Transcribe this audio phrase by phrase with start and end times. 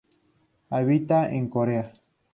[0.71, 1.93] Habita en Corea.